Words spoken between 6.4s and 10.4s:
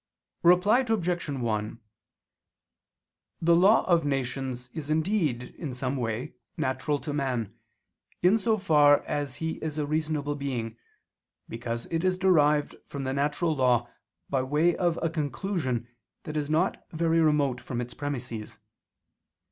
natural to man, in so far as he is a reasonable